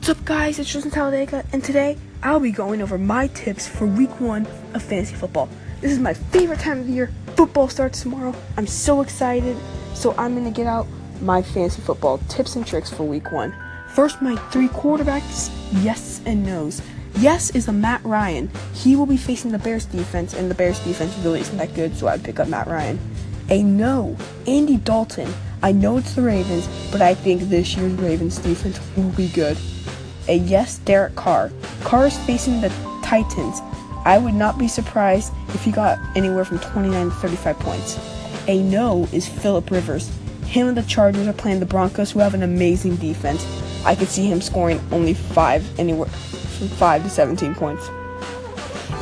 What's 0.00 0.18
up, 0.18 0.24
guys? 0.24 0.58
It's 0.58 0.72
Justin 0.72 0.90
Talladega, 0.90 1.44
and 1.52 1.62
today 1.62 1.98
I'll 2.22 2.40
be 2.40 2.52
going 2.52 2.80
over 2.80 2.96
my 2.96 3.26
tips 3.26 3.68
for 3.68 3.84
week 3.84 4.18
one 4.18 4.46
of 4.72 4.82
fantasy 4.82 5.14
football. 5.14 5.46
This 5.82 5.92
is 5.92 5.98
my 5.98 6.14
favorite 6.14 6.58
time 6.58 6.78
of 6.78 6.86
the 6.86 6.92
year. 6.94 7.12
Football 7.36 7.68
starts 7.68 8.00
tomorrow. 8.00 8.34
I'm 8.56 8.66
so 8.66 9.02
excited. 9.02 9.58
So, 9.92 10.14
I'm 10.16 10.42
to 10.42 10.50
get 10.50 10.66
out 10.66 10.86
my 11.20 11.42
fantasy 11.42 11.82
football 11.82 12.16
tips 12.30 12.56
and 12.56 12.66
tricks 12.66 12.88
for 12.88 13.02
week 13.02 13.30
one. 13.30 13.54
First, 13.88 14.22
my 14.22 14.36
three 14.50 14.68
quarterbacks 14.68 15.50
yes 15.84 16.22
and 16.24 16.46
no's. 16.46 16.80
Yes 17.16 17.50
is 17.50 17.68
a 17.68 17.72
Matt 17.72 18.02
Ryan. 18.02 18.50
He 18.72 18.96
will 18.96 19.04
be 19.04 19.18
facing 19.18 19.52
the 19.52 19.58
Bears 19.58 19.84
defense, 19.84 20.32
and 20.32 20.50
the 20.50 20.54
Bears 20.54 20.80
defense 20.80 21.14
really 21.18 21.40
isn't 21.40 21.58
that 21.58 21.74
good, 21.74 21.94
so 21.94 22.08
I'd 22.08 22.24
pick 22.24 22.40
up 22.40 22.48
Matt 22.48 22.68
Ryan. 22.68 22.98
A 23.50 23.62
no, 23.62 24.16
Andy 24.46 24.78
Dalton. 24.78 25.30
I 25.62 25.72
know 25.72 25.98
it's 25.98 26.14
the 26.14 26.22
Ravens, 26.22 26.66
but 26.90 27.02
I 27.02 27.12
think 27.12 27.42
this 27.42 27.76
year's 27.76 27.92
Ravens 27.92 28.38
defense 28.38 28.80
will 28.96 29.10
be 29.10 29.28
good. 29.28 29.58
A 30.30 30.34
yes, 30.34 30.78
Derek 30.78 31.16
Carr. 31.16 31.50
Carr 31.82 32.06
is 32.06 32.16
facing 32.18 32.60
the 32.60 32.68
Titans. 33.02 33.60
I 34.04 34.16
would 34.16 34.32
not 34.32 34.58
be 34.58 34.68
surprised 34.68 35.32
if 35.48 35.64
he 35.64 35.72
got 35.72 35.98
anywhere 36.14 36.44
from 36.44 36.60
29 36.60 37.06
to 37.06 37.14
35 37.16 37.58
points. 37.58 37.98
A 38.46 38.62
no 38.62 39.08
is 39.12 39.28
Philip 39.28 39.72
Rivers. 39.72 40.08
Him 40.46 40.68
and 40.68 40.76
the 40.76 40.84
Chargers 40.84 41.26
are 41.26 41.32
playing 41.32 41.58
the 41.58 41.66
Broncos, 41.66 42.12
who 42.12 42.20
have 42.20 42.34
an 42.34 42.44
amazing 42.44 42.94
defense. 42.96 43.44
I 43.84 43.96
could 43.96 44.06
see 44.06 44.26
him 44.26 44.40
scoring 44.40 44.80
only 44.92 45.14
five, 45.14 45.66
anywhere 45.80 46.06
from 46.06 46.68
five 46.68 47.02
to 47.02 47.10
17 47.10 47.56
points. 47.56 47.88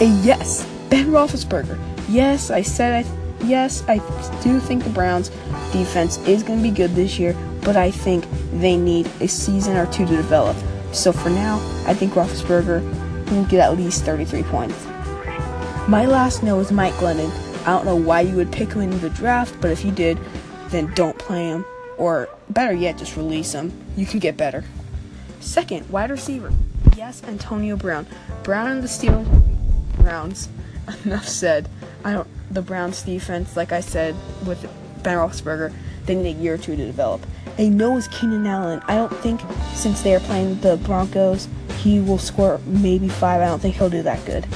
A 0.00 0.04
yes, 0.22 0.64
Ben 0.90 1.06
Roethlisberger. 1.06 1.76
Yes, 2.08 2.52
I 2.52 2.62
said 2.62 3.04
I. 3.04 3.44
Yes, 3.44 3.82
I 3.88 3.96
do 4.44 4.60
think 4.60 4.84
the 4.84 4.90
Browns 4.90 5.30
defense 5.72 6.18
is 6.18 6.44
going 6.44 6.60
to 6.60 6.62
be 6.62 6.70
good 6.70 6.94
this 6.94 7.18
year, 7.18 7.36
but 7.62 7.76
I 7.76 7.90
think 7.90 8.24
they 8.60 8.76
need 8.76 9.10
a 9.20 9.26
season 9.26 9.76
or 9.76 9.86
two 9.86 10.06
to 10.06 10.16
develop. 10.16 10.56
So 10.96 11.12
for 11.12 11.28
now, 11.28 11.58
I 11.86 11.92
think 11.92 12.14
Roethlisberger 12.14 13.30
will 13.30 13.44
get 13.44 13.60
at 13.60 13.76
least 13.76 14.04
33 14.04 14.42
points. 14.44 14.86
My 15.86 16.06
last 16.06 16.42
no 16.42 16.58
is 16.58 16.72
Mike 16.72 16.94
Glennon. 16.94 17.30
I 17.66 17.66
don't 17.66 17.84
know 17.84 17.96
why 17.96 18.22
you 18.22 18.34
would 18.36 18.50
pick 18.50 18.72
him 18.72 18.80
in 18.80 18.98
the 19.00 19.10
draft, 19.10 19.54
but 19.60 19.70
if 19.70 19.84
you 19.84 19.92
did, 19.92 20.18
then 20.70 20.90
don't 20.94 21.18
play 21.18 21.48
him. 21.48 21.66
Or 21.98 22.30
better 22.48 22.72
yet, 22.72 22.96
just 22.96 23.14
release 23.14 23.52
him. 23.52 23.72
You 23.94 24.06
can 24.06 24.20
get 24.20 24.38
better. 24.38 24.64
Second, 25.40 25.88
wide 25.90 26.10
receiver. 26.10 26.50
Yes, 26.96 27.22
Antonio 27.24 27.76
Brown. 27.76 28.06
Brown 28.42 28.66
and 28.68 28.82
the 28.82 28.88
Steelers. 28.88 29.28
Browns. 29.98 30.48
Enough 31.04 31.28
said. 31.28 31.68
I 32.04 32.14
don't. 32.14 32.28
The 32.50 32.62
Browns 32.62 33.02
defense, 33.02 33.54
like 33.54 33.70
I 33.70 33.80
said 33.80 34.16
with 34.46 34.62
Ben 35.02 35.18
Roethlisberger, 35.18 35.74
they 36.06 36.14
need 36.14 36.36
a 36.36 36.40
year 36.40 36.54
or 36.54 36.58
two 36.58 36.74
to 36.74 36.86
develop. 36.86 37.26
A 37.58 37.70
no 37.70 37.96
is 37.96 38.06
Keenan 38.08 38.46
Allen. 38.46 38.82
I 38.86 38.96
don't 38.96 39.14
think 39.18 39.40
since 39.74 40.02
they 40.02 40.14
are 40.14 40.20
playing 40.20 40.60
the 40.60 40.76
Broncos, 40.78 41.48
he 41.78 42.00
will 42.00 42.18
score 42.18 42.60
maybe 42.66 43.08
five. 43.08 43.40
I 43.40 43.46
don't 43.46 43.60
think 43.60 43.76
he'll 43.76 43.88
do 43.88 44.02
that 44.02 44.24
good. 44.26 44.46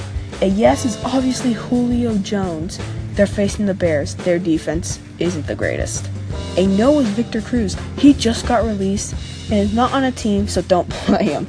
A 0.41 0.45
yes 0.45 0.85
is 0.85 1.03
obviously 1.03 1.53
Julio 1.53 2.17
Jones. 2.19 2.79
They're 3.13 3.25
facing 3.25 3.65
the 3.65 3.73
Bears. 3.73 4.15
Their 4.15 4.37
defense 4.37 4.99
isn't 5.17 5.47
the 5.47 5.55
greatest. 5.55 6.09
A 6.57 6.67
no 6.67 6.99
is 6.99 7.07
Victor 7.09 7.41
Cruz. 7.41 7.75
He 7.97 8.13
just 8.13 8.47
got 8.47 8.63
released 8.63 9.13
and 9.45 9.59
is 9.59 9.73
not 9.73 9.93
on 9.93 10.03
a 10.03 10.11
team, 10.11 10.47
so 10.47 10.61
don't 10.61 10.89
play 11.05 11.25
him. 11.25 11.47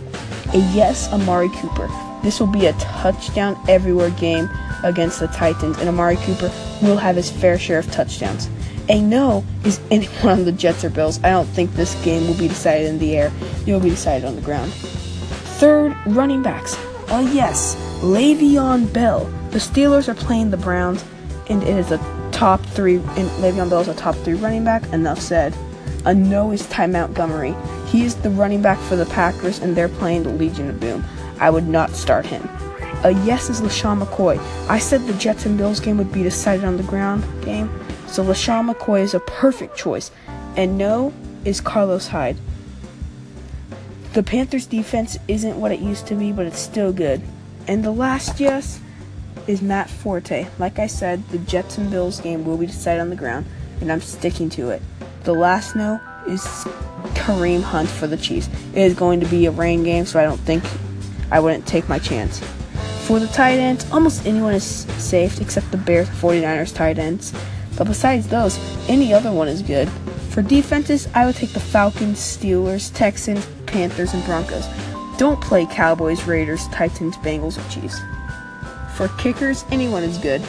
A 0.54 0.58
yes, 0.74 1.12
Amari 1.12 1.50
Cooper. 1.50 1.88
This 2.22 2.40
will 2.40 2.46
be 2.46 2.66
a 2.66 2.72
touchdown 2.74 3.62
everywhere 3.68 4.10
game 4.10 4.48
against 4.84 5.20
the 5.20 5.26
Titans, 5.28 5.78
and 5.78 5.88
Amari 5.88 6.16
Cooper 6.16 6.50
will 6.80 6.96
have 6.96 7.16
his 7.16 7.30
fair 7.30 7.58
share 7.58 7.78
of 7.78 7.90
touchdowns. 7.90 8.48
A 8.88 9.00
no 9.00 9.44
is 9.64 9.80
anyone 9.90 10.28
on 10.40 10.44
the 10.44 10.52
Jets 10.52 10.84
or 10.84 10.90
Bills. 10.90 11.22
I 11.22 11.30
don't 11.30 11.46
think 11.46 11.72
this 11.72 11.94
game 12.04 12.26
will 12.26 12.38
be 12.38 12.48
decided 12.48 12.88
in 12.88 12.98
the 12.98 13.16
air. 13.16 13.32
It 13.66 13.72
will 13.72 13.80
be 13.80 13.90
decided 13.90 14.26
on 14.26 14.36
the 14.36 14.42
ground. 14.42 14.72
Third, 14.72 15.96
running 16.06 16.42
backs. 16.42 16.76
A 17.08 17.22
yes, 17.22 17.76
Le'Veon 18.00 18.92
Bell. 18.92 19.26
The 19.50 19.58
Steelers 19.58 20.08
are 20.08 20.14
playing 20.14 20.50
the 20.50 20.56
Browns, 20.56 21.04
and 21.48 21.62
it 21.62 21.76
is 21.76 21.90
a 21.90 21.98
top 22.32 22.60
three. 22.66 22.96
And 22.96 23.30
Le'Veon 23.42 23.70
Bell 23.70 23.80
is 23.80 23.88
a 23.88 23.94
top 23.94 24.16
three 24.16 24.34
running 24.34 24.64
back. 24.64 24.90
Enough 24.92 25.20
said. 25.20 25.56
A 26.04 26.12
no 26.12 26.50
is 26.50 26.66
Ty 26.66 26.88
Montgomery. 26.88 27.54
He 27.86 28.04
is 28.04 28.16
the 28.16 28.30
running 28.30 28.60
back 28.60 28.78
for 28.78 28.96
the 28.96 29.06
Packers, 29.06 29.60
and 29.60 29.76
they're 29.76 29.88
playing 29.88 30.24
the 30.24 30.30
Legion 30.30 30.68
of 30.68 30.80
Boom. 30.80 31.04
I 31.38 31.50
would 31.50 31.68
not 31.68 31.90
start 31.90 32.26
him. 32.26 32.48
A 33.04 33.10
yes 33.24 33.48
is 33.50 33.60
LeSean 33.60 34.02
McCoy. 34.02 34.38
I 34.68 34.78
said 34.78 35.06
the 35.06 35.12
Jets 35.14 35.46
and 35.46 35.58
Bills 35.58 35.78
game 35.78 35.98
would 35.98 36.12
be 36.12 36.22
decided 36.22 36.64
on 36.64 36.76
the 36.76 36.82
ground 36.84 37.24
game, 37.44 37.68
so 38.12 38.22
LeSean 38.22 38.70
McCoy 38.70 39.00
is 39.00 39.14
a 39.14 39.20
perfect 39.20 39.76
choice. 39.76 40.10
And 40.56 40.76
no 40.76 41.12
is 41.44 41.60
Carlos 41.60 42.08
Hyde. 42.08 42.36
The 44.12 44.22
Panthers 44.22 44.66
defense 44.66 45.16
isn't 45.26 45.58
what 45.58 45.72
it 45.72 45.80
used 45.80 46.06
to 46.08 46.14
be, 46.14 46.32
but 46.32 46.44
it's 46.44 46.58
still 46.58 46.92
good. 46.92 47.22
And 47.66 47.82
the 47.82 47.90
last 47.90 48.38
yes 48.38 48.80
is 49.46 49.62
Matt 49.62 49.88
Forte. 49.88 50.46
Like 50.58 50.78
I 50.78 50.86
said, 50.86 51.26
the 51.28 51.38
Jets 51.38 51.78
and 51.78 51.90
Bills 51.90 52.20
game 52.20 52.44
will 52.44 52.58
be 52.58 52.66
decided 52.66 53.00
on 53.00 53.08
the 53.08 53.16
ground, 53.16 53.46
and 53.80 53.90
I'm 53.90 54.02
sticking 54.02 54.50
to 54.50 54.70
it. 54.70 54.82
The 55.24 55.32
last 55.32 55.74
no 55.74 55.98
is 56.26 56.42
Kareem 57.14 57.62
Hunt 57.62 57.88
for 57.88 58.06
the 58.06 58.18
Chiefs. 58.18 58.48
It 58.74 58.82
is 58.82 58.94
going 58.94 59.20
to 59.20 59.26
be 59.26 59.46
a 59.46 59.50
rain 59.50 59.82
game, 59.84 60.04
so 60.04 60.20
I 60.20 60.24
don't 60.24 60.40
think 60.40 60.62
I 61.30 61.40
wouldn't 61.40 61.66
take 61.66 61.88
my 61.88 61.98
chance. 61.98 62.40
For 63.06 63.18
the 63.18 63.26
tight 63.28 63.58
ends, 63.58 63.90
almost 63.90 64.26
anyone 64.26 64.54
is 64.54 64.64
safe 64.64 65.40
except 65.40 65.70
the 65.70 65.78
Bears 65.78 66.08
49ers 66.08 66.74
tight 66.74 66.98
ends. 66.98 67.32
But 67.82 67.88
besides 67.88 68.28
those, 68.28 68.60
any 68.88 69.12
other 69.12 69.32
one 69.32 69.48
is 69.48 69.60
good. 69.60 69.88
For 70.30 70.40
defenses, 70.40 71.08
I 71.14 71.26
would 71.26 71.34
take 71.34 71.52
the 71.52 71.58
Falcons, 71.58 72.20
Steelers, 72.20 72.94
Texans, 72.94 73.44
Panthers, 73.66 74.14
and 74.14 74.24
Broncos. 74.24 74.64
Don't 75.18 75.40
play 75.40 75.66
Cowboys, 75.66 76.22
Raiders, 76.22 76.68
Titans, 76.68 77.16
Bengals, 77.16 77.58
or 77.58 77.68
Chiefs. 77.68 78.00
For 78.96 79.08
kickers, 79.20 79.64
anyone 79.72 80.04
is 80.04 80.16
good. 80.18 80.40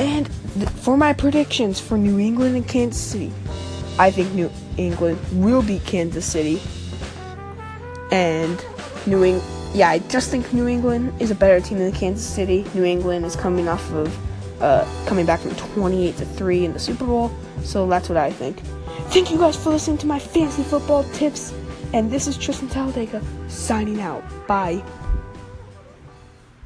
And 0.00 0.28
th- 0.54 0.68
for 0.68 0.96
my 0.96 1.12
predictions 1.12 1.78
for 1.78 1.96
New 1.96 2.18
England 2.18 2.56
and 2.56 2.66
Kansas 2.66 3.00
City, 3.00 3.32
I 3.96 4.10
think 4.10 4.32
New 4.32 4.50
England 4.76 5.20
will 5.32 5.62
beat 5.62 5.84
Kansas 5.84 6.26
City. 6.26 6.60
And 8.10 8.64
New 9.06 9.22
England, 9.22 9.48
yeah, 9.76 9.90
I 9.90 10.00
just 10.00 10.32
think 10.32 10.52
New 10.52 10.66
England 10.66 11.12
is 11.22 11.30
a 11.30 11.36
better 11.36 11.60
team 11.60 11.78
than 11.78 11.92
Kansas 11.92 12.26
City. 12.26 12.66
New 12.74 12.82
England 12.82 13.24
is 13.26 13.36
coming 13.36 13.68
off 13.68 13.92
of 13.92 14.12
uh, 14.64 15.04
coming 15.06 15.26
back 15.26 15.40
from 15.40 15.54
28 15.54 16.16
to 16.16 16.24
3 16.24 16.64
in 16.64 16.72
the 16.72 16.78
Super 16.78 17.04
Bowl. 17.04 17.30
So 17.62 17.86
that's 17.86 18.08
what 18.08 18.16
I 18.16 18.32
think. 18.32 18.58
Thank 19.12 19.30
you 19.30 19.38
guys 19.38 19.56
for 19.56 19.70
listening 19.70 19.98
to 19.98 20.06
my 20.06 20.18
fantasy 20.18 20.62
football 20.62 21.04
tips. 21.12 21.52
And 21.92 22.10
this 22.10 22.26
is 22.26 22.36
Tristan 22.38 22.68
Talladega 22.68 23.22
signing 23.48 24.00
out. 24.00 24.24
Bye. 24.48 24.82